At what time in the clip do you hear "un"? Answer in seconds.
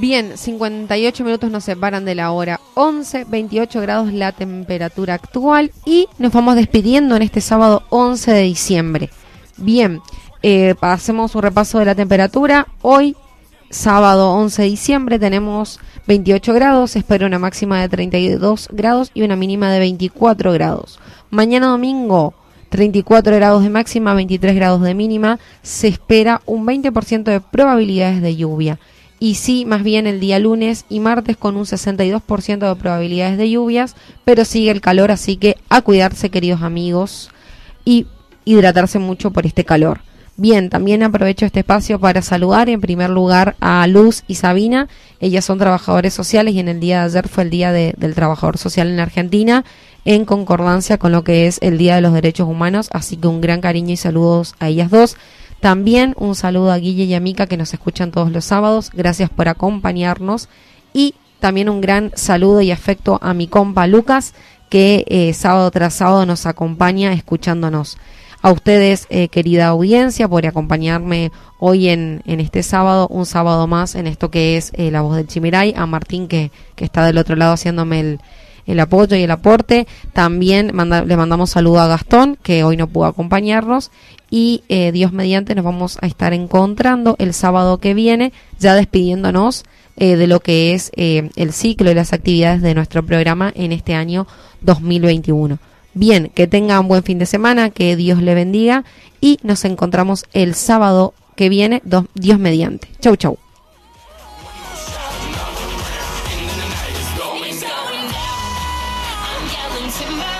11.34-11.42, 26.46-26.66, 31.56-31.66, 53.28-53.42, 56.16-56.34, 61.68-61.80, 73.08-73.26, 96.80-96.88